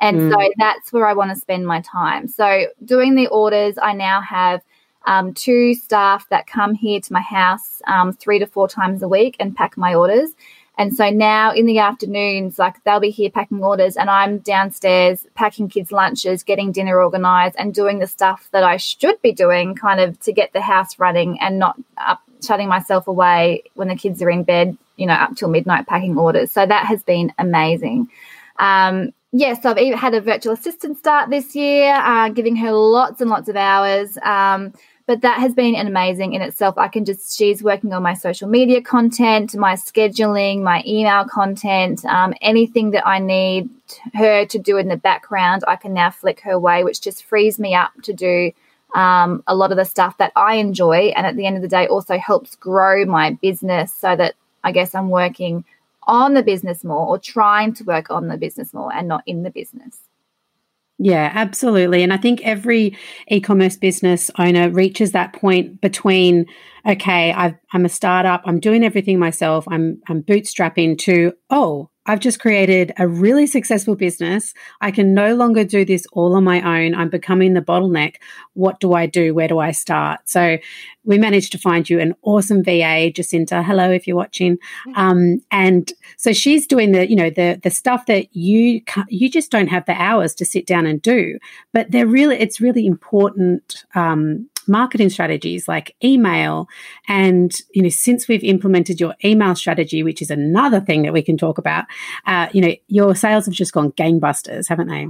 [0.01, 0.33] And mm.
[0.33, 2.27] so that's where I want to spend my time.
[2.29, 4.63] So doing the orders, I now have
[5.07, 9.09] um, two staff that come here to my house um, three to four times a
[9.09, 10.31] week and pack my orders.
[10.79, 15.27] And so now in the afternoons, like they'll be here packing orders, and I'm downstairs
[15.35, 19.75] packing kids' lunches, getting dinner organized, and doing the stuff that I should be doing
[19.75, 23.97] kind of to get the house running and not up, shutting myself away when the
[23.97, 26.53] kids are in bed, you know, up till midnight packing orders.
[26.53, 28.11] So that has been amazing.
[28.59, 33.23] Um, yes, I've even had a virtual assistant start this year, uh, giving her lots
[33.23, 34.19] and lots of hours.
[34.23, 34.75] Um,
[35.07, 36.77] but that has been an amazing in itself.
[36.77, 42.05] I can just, she's working on my social media content, my scheduling, my email content,
[42.07, 43.71] um, anything that I need
[44.15, 47.59] her to do in the background, I can now flick her way, which just frees
[47.59, 48.51] me up to do
[48.97, 51.13] um, a lot of the stuff that I enjoy.
[51.15, 54.73] And at the end of the day, also helps grow my business so that I
[54.73, 55.65] guess I'm working
[56.09, 59.45] on the business more or trying to work on the business more and not in
[59.45, 59.99] the business.
[60.99, 62.03] Yeah, absolutely.
[62.03, 62.97] And I think every
[63.29, 66.47] e commerce business owner reaches that point between,
[66.87, 72.21] okay, i am a startup, I'm doing everything myself, I'm, I'm bootstrapping to, oh, I've
[72.21, 74.55] just created a really successful business.
[74.81, 76.95] I can no longer do this all on my own.
[76.95, 78.17] I'm becoming the bottleneck.
[78.55, 79.35] What do I do?
[79.35, 80.21] Where do I start?
[80.25, 80.59] So
[81.03, 83.63] we managed to find you an awesome VA, Jacinta.
[83.63, 84.59] Hello, if you're watching.
[84.95, 89.51] Um, and so she's doing the, you know, the the stuff that you you just
[89.51, 91.39] don't have the hours to sit down and do.
[91.73, 96.69] But they're really, it's really important um, marketing strategies like email.
[97.09, 101.23] And, you know, since we've implemented your email strategy, which is another thing that we
[101.23, 101.85] can talk about,
[102.27, 105.09] uh, you know, your sales have just gone gangbusters, haven't they?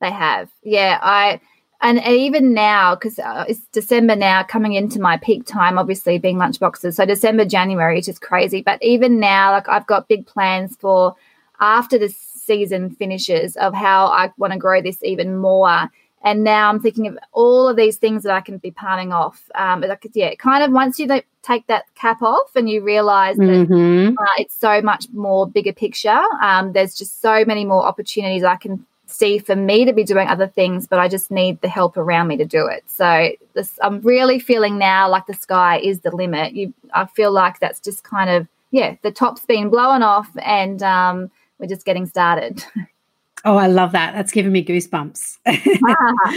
[0.00, 0.50] They have.
[0.62, 0.98] Yeah.
[1.02, 1.40] I,
[1.80, 6.36] and even now, because uh, it's December now, coming into my peak time, obviously being
[6.36, 6.94] lunchboxes.
[6.94, 8.62] So December, January is just crazy.
[8.62, 11.14] But even now, like I've got big plans for
[11.60, 15.88] after the season finishes of how I want to grow this even more.
[16.24, 19.42] And now I'm thinking of all of these things that I can be palming off.
[19.54, 21.08] Um, like, yeah, kind of once you
[21.42, 24.18] take that cap off and you realize that mm-hmm.
[24.18, 28.56] uh, it's so much more bigger picture, um, there's just so many more opportunities I
[28.56, 31.96] can see for me to be doing other things, but I just need the help
[31.96, 32.84] around me to do it.
[32.88, 36.52] So this, I'm really feeling now like the sky is the limit.
[36.52, 40.82] You, I feel like that's just kind of yeah, the top's been blown off, and
[40.82, 42.62] um, we're just getting started.
[43.44, 44.14] Oh, I love that.
[44.14, 45.38] That's giving me goosebumps.
[45.46, 46.32] ah.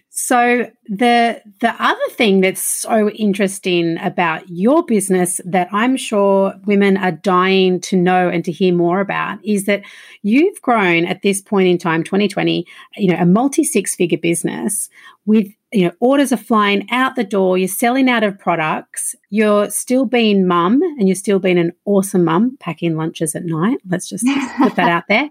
[0.10, 6.96] so the the other thing that's so interesting about your business that I'm sure women
[6.96, 9.82] are dying to know and to hear more about is that
[10.22, 14.88] you've grown at this point in time 2020, you know, a multi six-figure business
[15.26, 19.70] with you know orders are flying out the door you're selling out of products you're
[19.70, 24.08] still being mum and you're still being an awesome mum packing lunches at night let's
[24.08, 24.26] just
[24.58, 25.30] put that out there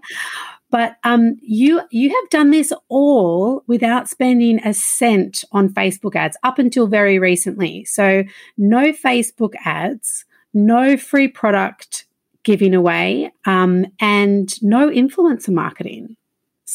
[0.70, 6.36] but um, you you have done this all without spending a cent on Facebook ads
[6.42, 7.84] up until very recently.
[7.84, 8.24] So
[8.56, 12.06] no Facebook ads, no free product
[12.42, 16.16] giving away, um, and no influencer marketing.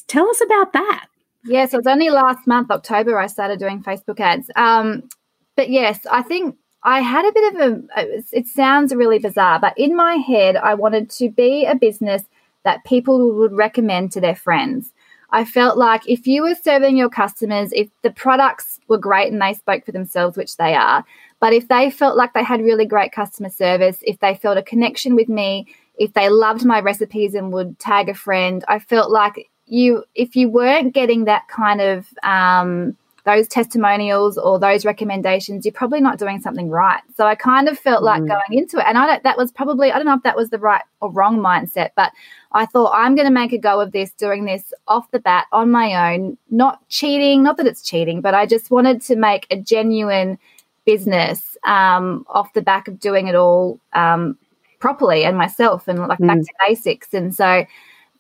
[0.08, 1.08] Tell us about that.
[1.46, 4.50] Yes, it was only last month, October, I started doing Facebook ads.
[4.56, 5.08] Um,
[5.56, 9.74] but yes, I think I had a bit of a, it sounds really bizarre, but
[9.78, 12.24] in my head, I wanted to be a business
[12.66, 14.92] that people would recommend to their friends.
[15.32, 19.42] I felt like if you were serving your customers, if the products were great and
[19.42, 21.06] they spoke for themselves, which they are,
[21.40, 24.64] but if they felt like they had really great customer service, if they felt a
[24.64, 29.12] connection with me, if they loved my recipes and would tag a friend, I felt
[29.12, 35.66] like you, if you weren't getting that kind of, um, those testimonials or those recommendations,
[35.66, 37.02] you're probably not doing something right.
[37.18, 38.28] So I kind of felt like mm.
[38.28, 38.86] going into it.
[38.88, 41.12] And I don't, that was probably, I don't know if that was the right or
[41.12, 42.12] wrong mindset, but
[42.52, 45.48] I thought I'm going to make a go of this, doing this off the bat
[45.52, 49.48] on my own, not cheating, not that it's cheating, but I just wanted to make
[49.50, 50.38] a genuine
[50.86, 54.38] business um, off the back of doing it all um,
[54.80, 56.28] properly and myself and like mm.
[56.28, 57.12] back to basics.
[57.12, 57.66] And so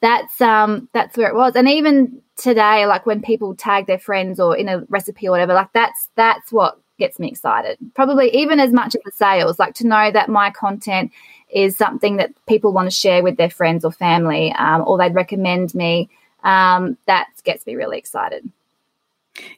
[0.01, 1.55] that's um that's where it was.
[1.55, 5.53] And even today, like when people tag their friends or in a recipe or whatever,
[5.53, 7.77] like that's that's what gets me excited.
[7.93, 11.11] Probably even as much as the sales, like to know that my content
[11.49, 15.13] is something that people want to share with their friends or family, um, or they'd
[15.13, 16.09] recommend me.
[16.43, 18.49] Um, that gets me really excited.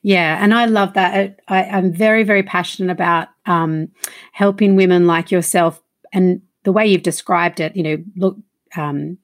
[0.01, 1.39] Yeah, and I love that.
[1.47, 3.89] I, am very, very passionate about um,
[4.31, 7.75] helping women like yourself, and the way you've described it.
[7.75, 8.37] You know, look,
[8.75, 9.17] um,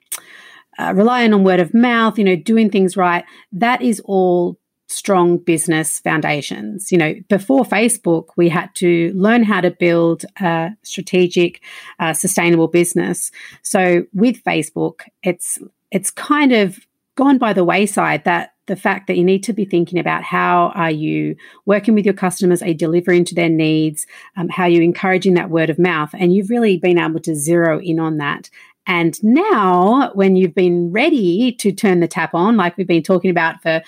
[0.80, 2.18] uh, relying on word of mouth.
[2.18, 3.24] You know, doing things right.
[3.52, 4.58] That is all
[4.88, 6.92] strong business foundations.
[6.92, 11.62] You know, before Facebook, we had to learn how to build a strategic,
[12.00, 13.32] uh, sustainable business.
[13.62, 15.60] So with Facebook, it's
[15.92, 16.80] it's kind of
[17.16, 20.72] gone by the wayside that the fact that you need to be thinking about how
[20.74, 24.08] are you working with your customers are you delivering to their needs
[24.38, 27.36] um, how are you encouraging that word of mouth and you've really been able to
[27.36, 28.50] zero in on that
[28.88, 33.32] and now when you've been ready to turn the tap on like we've been talking
[33.32, 33.82] about for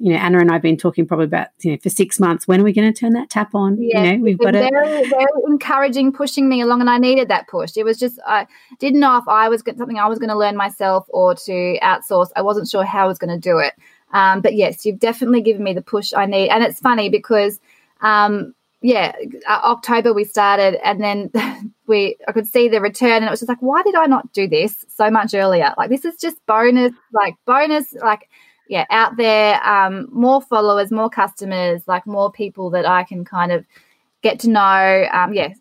[0.00, 2.48] you know, Anna and I've been talking probably about, you know, for six months.
[2.48, 3.76] When are we going to turn that tap on?
[3.78, 7.48] Yeah, you know, we've got very, very encouraging, pushing me along, and I needed that
[7.48, 7.76] push.
[7.76, 8.46] It was just I
[8.78, 12.30] didn't know if I was something I was going to learn myself or to outsource.
[12.34, 13.74] I wasn't sure how I was going to do it.
[14.14, 17.60] Um, but yes, you've definitely given me the push I need, and it's funny because.
[18.00, 19.14] Um, yeah,
[19.48, 21.30] uh, October we started, and then
[21.86, 24.32] we I could see the return, and it was just like, why did I not
[24.32, 25.74] do this so much earlier?
[25.76, 28.28] Like this is just bonus, like bonus, like
[28.68, 33.52] yeah, out there, um, more followers, more customers, like more people that I can kind
[33.52, 33.66] of
[34.22, 35.08] get to know.
[35.12, 35.52] Um, yeah.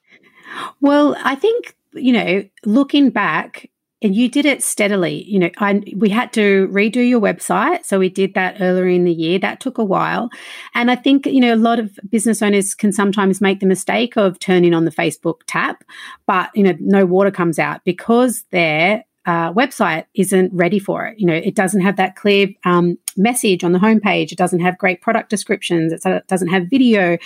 [0.80, 3.70] well, I think you know, looking back,
[4.02, 5.24] and you did it steadily.
[5.24, 9.04] You know, I we had to redo your website, so we did that earlier in
[9.04, 9.38] the year.
[9.38, 10.30] That took a while,
[10.74, 14.16] and I think you know a lot of business owners can sometimes make the mistake
[14.16, 15.84] of turning on the Facebook tap,
[16.26, 21.18] but you know, no water comes out because they're uh, website isn't ready for it.
[21.18, 24.32] You know, it doesn't have that clear um, message on the homepage.
[24.32, 25.92] It doesn't have great product descriptions.
[25.92, 27.18] It doesn't have video.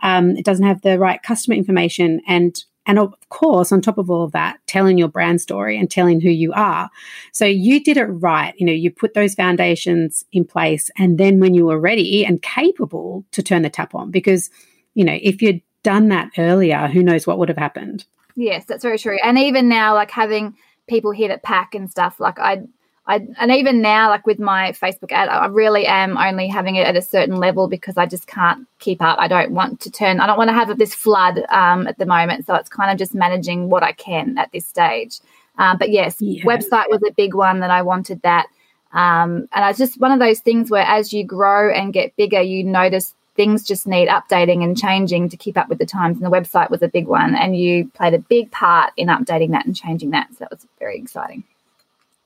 [0.00, 2.20] Um, it doesn't have the right customer information.
[2.26, 5.90] And and of course, on top of all of that, telling your brand story and
[5.90, 6.90] telling who you are.
[7.32, 8.54] So you did it right.
[8.56, 12.42] You know, you put those foundations in place, and then when you were ready and
[12.42, 14.50] capable to turn the tap on, because
[14.94, 18.04] you know, if you'd done that earlier, who knows what would have happened.
[18.36, 19.18] Yes, that's very true.
[19.22, 20.54] And even now, like having
[20.88, 22.62] people here at pack and stuff like i
[23.06, 26.86] I, and even now, like with my Facebook ad, I really am only having it
[26.86, 29.18] at a certain level because I just can't keep up.
[29.18, 32.06] I don't want to turn, I don't want to have this flood um, at the
[32.06, 32.46] moment.
[32.46, 35.18] So it's kind of just managing what I can at this stage.
[35.58, 36.44] Um, but yes, yeah.
[36.44, 38.46] website was a big one that I wanted that.
[38.92, 42.40] Um, and it's just one of those things where as you grow and get bigger,
[42.40, 46.18] you notice things just need updating and changing to keep up with the times.
[46.18, 47.34] And the website was a big one.
[47.34, 50.28] And you played a big part in updating that and changing that.
[50.30, 51.42] So that was very exciting.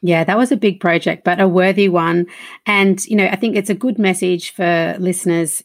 [0.07, 2.27] Yeah, that was a big project, but a worthy one.
[2.65, 5.65] And, you know, I think it's a good message for listeners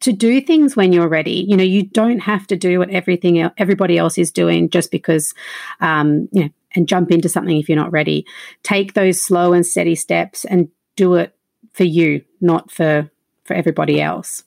[0.00, 1.44] to do things when you're ready.
[1.46, 5.34] You know, you don't have to do what everything everybody else is doing just because,
[5.80, 8.24] um, you know, and jump into something if you're not ready.
[8.62, 11.36] Take those slow and steady steps and do it
[11.74, 13.10] for you, not for
[13.44, 14.42] for everybody else.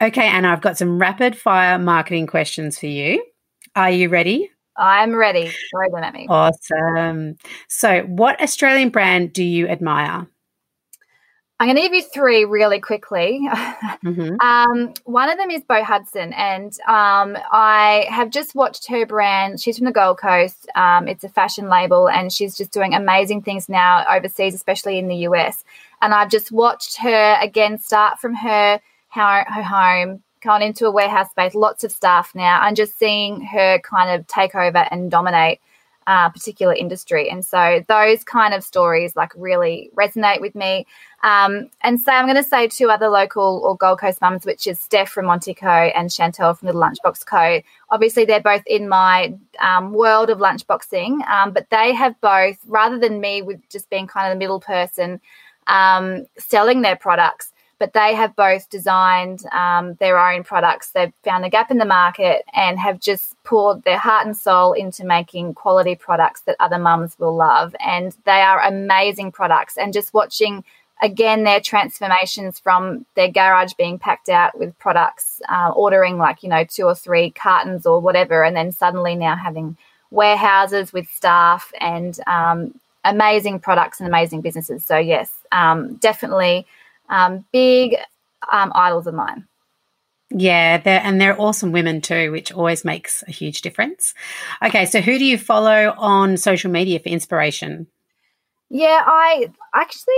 [0.00, 3.22] Okay, Anna, I've got some rapid fire marketing questions for you.
[3.76, 4.51] Are you ready?
[4.76, 5.50] I'm ready.
[5.70, 6.26] Throw them at me.
[6.28, 7.36] Awesome.
[7.68, 10.26] So, what Australian brand do you admire?
[11.62, 13.40] I'm going to give you three really quickly.
[14.04, 14.34] Mm-hmm.
[14.40, 19.60] um, one of them is Beau Hudson, and um, I have just watched her brand.
[19.60, 20.68] She's from the Gold Coast.
[20.74, 25.06] Um, it's a fashion label, and she's just doing amazing things now overseas, especially in
[25.06, 25.62] the US.
[26.00, 28.80] And I've just watched her again start from her
[29.10, 33.40] her, her home, gone into a warehouse space, lots of staff now, and just seeing
[33.42, 35.60] her kind of take over and dominate
[36.06, 37.30] a particular industry.
[37.30, 40.86] And so those kind of stories like really resonate with me.
[41.22, 44.66] Um, and so I'm going to say two other local or Gold Coast mums, which
[44.66, 47.62] is Steph from Montiico and Chantel from the Lunchbox Co.
[47.90, 52.98] Obviously, they're both in my um, world of lunchboxing, um, but they have both, rather
[52.98, 55.20] than me with just being kind of the middle person
[55.68, 57.51] um, selling their products,
[57.82, 60.90] but they have both designed um, their own products.
[60.90, 64.72] They've found a gap in the market and have just poured their heart and soul
[64.72, 67.74] into making quality products that other mums will love.
[67.80, 69.76] And they are amazing products.
[69.76, 70.62] And just watching
[71.02, 76.48] again their transformations from their garage being packed out with products, uh, ordering like, you
[76.48, 79.76] know, two or three cartons or whatever, and then suddenly now having
[80.12, 84.84] warehouses with staff and um, amazing products and amazing businesses.
[84.84, 86.64] So, yes, um, definitely
[87.08, 87.96] um, big
[88.50, 89.46] um, idols of mine.
[90.34, 94.14] Yeah, they're, and they're awesome women too, which always makes a huge difference.
[94.64, 97.86] Okay, so who do you follow on social media for inspiration?
[98.70, 100.14] Yeah, I actually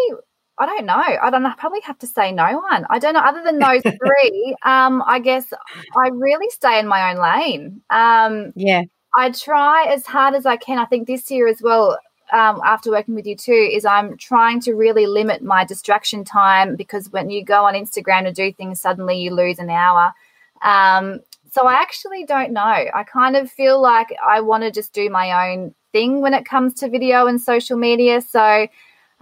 [0.56, 0.94] I don't know.
[0.94, 1.48] I don't know.
[1.48, 2.86] I probably have to say no one.
[2.88, 3.20] I don't know.
[3.20, 5.52] Other than those three, um, I guess
[5.96, 7.80] I really stay in my own lane.
[7.90, 8.82] Um, yeah.
[9.16, 10.78] I try as hard as I can.
[10.78, 11.98] I think this year as well,
[12.34, 16.74] um, after working with you too is I'm trying to really limit my distraction time
[16.74, 20.12] because when you go on Instagram to do things, suddenly you lose an hour.
[20.60, 21.20] Um,
[21.52, 22.60] so I actually don't know.
[22.62, 26.44] I kind of feel like I want to just do my own thing when it
[26.44, 28.20] comes to video and social media.
[28.20, 28.66] So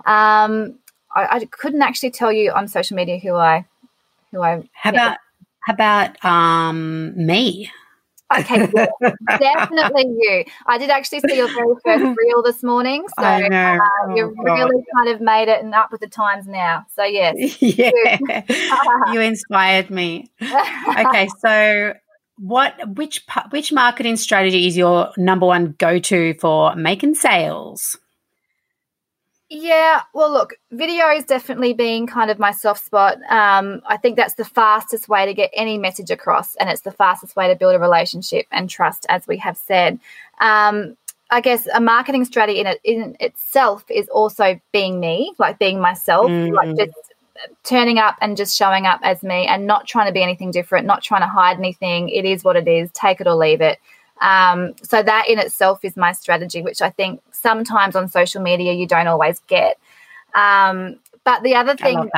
[0.06, 0.78] um,
[1.14, 3.66] I, I, couldn't actually tell you on social media who I
[4.30, 4.66] who I.
[4.72, 5.18] How about
[5.66, 7.70] how about um, me?
[8.38, 8.66] Okay,
[9.38, 10.44] definitely you.
[10.66, 14.84] I did actually see your very first reel this morning, so uh, oh, you really
[14.96, 16.86] kind of made it and up with the times now.
[16.94, 18.42] So yes, yeah,
[19.12, 20.30] you inspired me.
[20.42, 21.94] Okay, so
[22.38, 27.98] what which which marketing strategy is your number one go to for making sales?
[29.54, 33.18] Yeah, well, look, video is definitely being kind of my soft spot.
[33.28, 36.90] Um, I think that's the fastest way to get any message across, and it's the
[36.90, 40.00] fastest way to build a relationship and trust, as we have said.
[40.40, 40.96] Um,
[41.30, 45.80] I guess a marketing strategy in it in itself is also being me, like being
[45.80, 46.50] myself, mm.
[46.54, 47.12] like just
[47.62, 50.86] turning up and just showing up as me, and not trying to be anything different,
[50.86, 52.08] not trying to hide anything.
[52.08, 52.90] It is what it is.
[52.92, 53.78] Take it or leave it.
[54.22, 58.72] Um, so that in itself is my strategy, which I think sometimes on social media
[58.72, 59.78] you don't always get.
[60.34, 62.10] Um, but the other thing,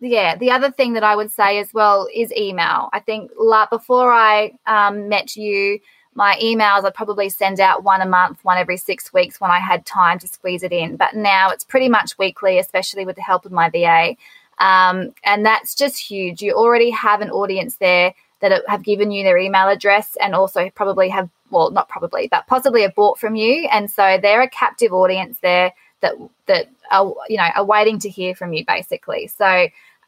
[0.00, 2.88] yeah, the other thing that I would say as well is email.
[2.92, 5.78] I think like before I um, met you,
[6.14, 9.60] my emails I'd probably send out one a month, one every six weeks when I
[9.60, 10.96] had time to squeeze it in.
[10.96, 14.16] But now it's pretty much weekly, especially with the help of my VA.
[14.58, 16.42] Um, and that's just huge.
[16.42, 20.68] You already have an audience there that have given you their email address and also
[20.74, 23.68] probably have well, not probably, but possibly have bought from you.
[23.70, 26.14] And so they're a captive audience there that
[26.46, 29.28] that are you know are waiting to hear from you basically.
[29.28, 29.46] So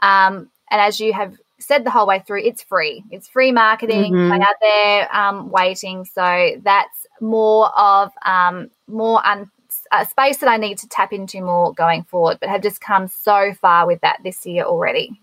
[0.03, 3.05] um, and as you have said the whole way through, it's free.
[3.11, 4.13] It's free marketing.
[4.13, 4.31] Mm-hmm.
[4.31, 6.05] They are there um, waiting.
[6.05, 9.51] So that's more of um, more un-
[9.93, 13.09] a space that I need to tap into more going forward, but have just come
[13.09, 15.21] so far with that this year already.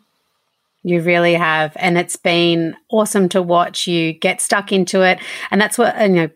[0.84, 1.74] You really have.
[1.76, 5.20] And it's been awesome to watch you get stuck into it.
[5.52, 6.30] And that's what, you know,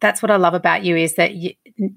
[0.00, 1.52] that's what I love about you is that you,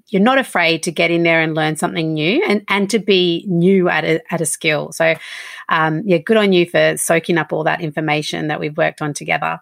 [0.08, 3.46] you're not afraid to get in there and learn something new and, and to be
[3.48, 4.92] new at a, at a skill.
[4.92, 5.16] So,
[5.70, 9.14] um, yeah, good on you for soaking up all that information that we've worked on
[9.14, 9.60] together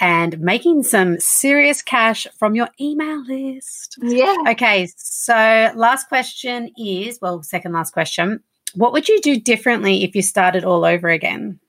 [0.00, 3.96] and making some serious cash from your email list.
[4.02, 4.36] Yeah.
[4.48, 4.88] Okay.
[4.96, 8.42] So, last question is well, second last question.
[8.74, 11.60] What would you do differently if you started all over again?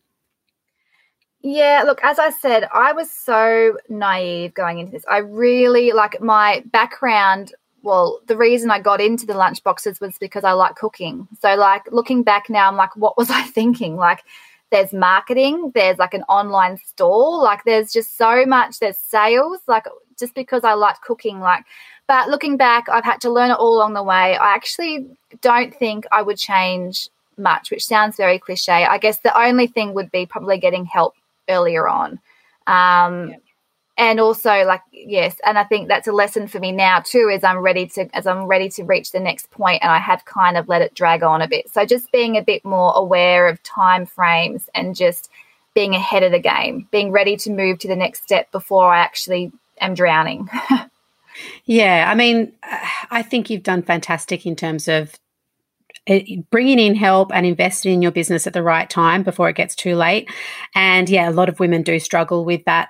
[1.42, 5.06] Yeah, look, as I said, I was so naive going into this.
[5.10, 7.54] I really like my background.
[7.84, 11.28] Well, the reason I got into the lunchboxes was because I like cooking.
[11.40, 13.96] So, like, looking back now, I'm like, what was I thinking?
[13.96, 14.24] Like,
[14.72, 19.86] there's marketing, there's like an online store, like, there's just so much, there's sales, like,
[20.20, 21.64] just because I like cooking, like,
[22.08, 24.36] but looking back, I've had to learn it all along the way.
[24.36, 25.08] I actually
[25.42, 28.86] don't think I would change much, which sounds very cliche.
[28.86, 31.16] I guess the only thing would be probably getting help
[31.50, 32.20] earlier on.
[32.66, 33.38] Um, yeah.
[34.00, 37.32] And also, like yes, and I think that's a lesson for me now too.
[37.34, 40.24] Is I'm ready to as I'm ready to reach the next point, and I have
[40.24, 41.72] kind of let it drag on a bit.
[41.72, 45.32] So just being a bit more aware of time frames and just
[45.74, 49.00] being ahead of the game, being ready to move to the next step before I
[49.00, 50.48] actually am drowning.
[51.66, 52.54] yeah, I mean,
[53.10, 55.16] I think you've done fantastic in terms of
[56.08, 56.20] Uh,
[56.52, 59.76] bringing in help and investing in your business at the right time before it gets
[59.76, 60.30] too late.
[60.74, 62.90] And yeah, a lot of women do struggle with that,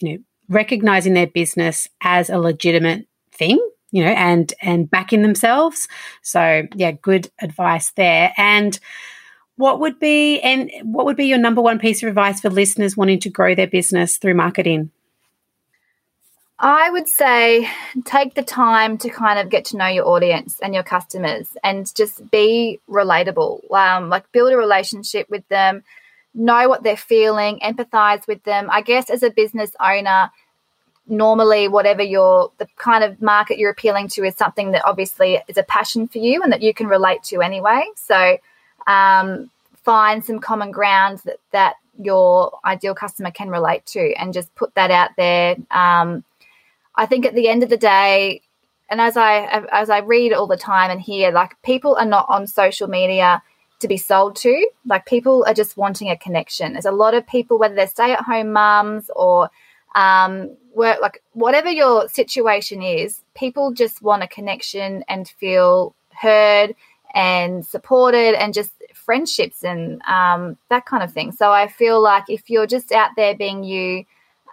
[0.00, 3.58] you know, recognizing their business as a legitimate thing,
[3.90, 5.88] you know, and and backing themselves.
[6.22, 8.32] So yeah, good advice there.
[8.36, 8.78] And
[9.56, 12.96] what would be and what would be your number one piece of advice for listeners
[12.96, 14.90] wanting to grow their business through marketing?
[16.60, 17.68] I would say
[18.04, 21.92] take the time to kind of get to know your audience and your customers and
[21.94, 23.70] just be relatable.
[23.70, 25.84] Um, like build a relationship with them,
[26.34, 28.68] know what they're feeling, empathize with them.
[28.72, 30.32] I guess as a business owner,
[31.06, 35.56] normally whatever your the kind of market you're appealing to is something that obviously is
[35.56, 37.82] a passion for you and that you can relate to anyway.
[37.94, 38.36] So
[38.88, 39.48] um,
[39.84, 44.74] find some common grounds that that your ideal customer can relate to and just put
[44.74, 45.56] that out there.
[45.70, 46.24] Um,
[46.98, 48.42] I think at the end of the day,
[48.90, 52.26] and as I as I read all the time and hear, like people are not
[52.28, 53.42] on social media
[53.80, 54.68] to be sold to.
[54.84, 56.72] Like people are just wanting a connection.
[56.72, 59.50] There's a lot of people, whether they're stay-at-home mums or
[59.94, 66.74] um, work, like whatever your situation is, people just want a connection and feel heard
[67.14, 71.32] and supported and just friendships and um, that kind of thing.
[71.32, 74.04] So I feel like if you're just out there being you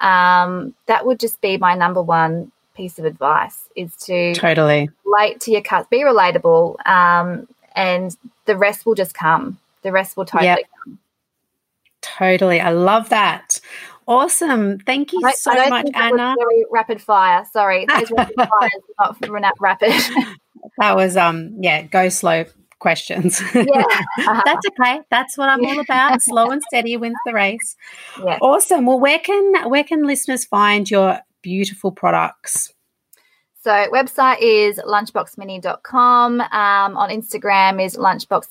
[0.02, 5.39] um, that would just be my number one piece of advice is to totally relate
[5.41, 8.16] to your cut, be relatable, um, and
[8.46, 9.58] the rest will just come.
[9.82, 10.60] The rest will totally yep.
[10.84, 11.00] come.
[12.02, 12.60] Totally.
[12.60, 13.60] I love that.
[14.08, 14.78] Awesome.
[14.80, 16.36] Thank you so much, Anna.
[16.38, 17.46] very rapid fire.
[17.52, 17.86] Sorry.
[17.86, 19.91] Those rapid fires not rapid.
[20.78, 22.46] that was um yeah, go slow
[22.80, 23.41] questions.
[23.55, 23.84] Yeah.
[23.84, 24.41] Uh-huh.
[24.45, 25.01] That's okay.
[25.09, 26.21] That's what I'm all about.
[26.32, 27.76] Slow and steady wins the race.
[28.23, 28.38] Yeah.
[28.41, 28.86] Awesome.
[28.86, 32.73] Well, where can where can listeners find your beautiful products?
[33.61, 36.41] So website is lunchboxmini.com.
[36.41, 38.47] Um, on Instagram is lunchbox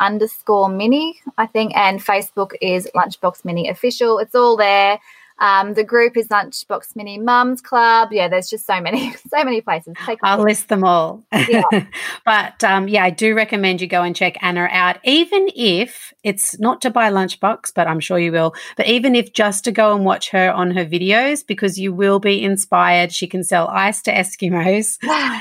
[0.00, 4.18] underscore mini, I think, and Facebook is lunchbox mini official.
[4.18, 4.98] It's all there.
[5.38, 8.10] Um, the group is Lunchbox Mini Mums Club.
[8.12, 9.94] Yeah, there's just so many, so many places.
[10.04, 11.24] Take I'll list them all.
[11.32, 11.62] Yeah.
[12.24, 16.58] but um, yeah, I do recommend you go and check Anna out, even if it's
[16.58, 18.54] not to buy Lunchbox, but I'm sure you will.
[18.76, 22.20] But even if just to go and watch her on her videos, because you will
[22.20, 23.12] be inspired.
[23.12, 24.98] She can sell ice to Eskimos,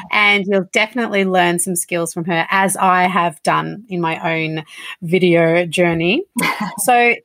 [0.12, 4.64] and you'll definitely learn some skills from her, as I have done in my own
[5.02, 6.24] video journey.
[6.80, 7.16] so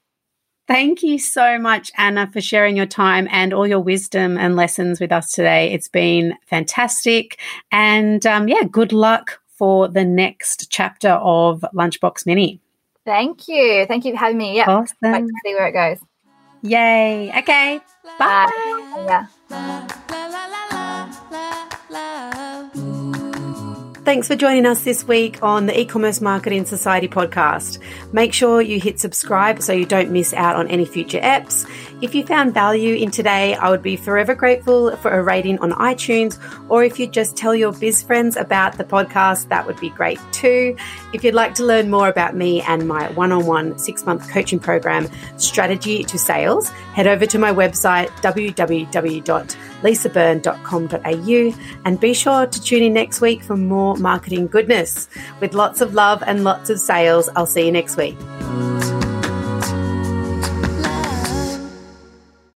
[0.69, 5.01] Thank you so much, Anna, for sharing your time and all your wisdom and lessons
[5.01, 5.73] with us today.
[5.73, 7.41] It's been fantastic.
[7.73, 12.61] And um, yeah, good luck for the next chapter of Lunchbox Mini.
[13.07, 13.87] Thank you.
[13.87, 14.57] Thank you for having me.
[14.57, 14.69] Yeah.
[14.69, 14.97] Awesome.
[15.01, 16.07] Wait to see where it goes.
[16.61, 17.33] Yay.
[17.39, 17.81] Okay.
[18.19, 18.51] Bye.
[18.99, 19.27] Bye.
[19.51, 20.25] Yeah.
[24.09, 27.79] Thanks for joining us this week on the E-commerce Marketing Society podcast.
[28.11, 31.69] Make sure you hit subscribe so you don't miss out on any future apps.
[32.01, 35.73] If you found value in today, I would be forever grateful for a rating on
[35.73, 36.39] iTunes,
[36.71, 40.19] or if you just tell your biz friends about the podcast, that would be great
[40.33, 40.75] too.
[41.13, 46.03] If you'd like to learn more about me and my one-on-one six-month coaching program, Strategy
[46.05, 52.93] to Sales, head over to my website, www lisabyrne.com.au and be sure to tune in
[52.93, 55.09] next week for more marketing goodness.
[55.41, 58.17] With lots of love and lots of sales, I'll see you next week.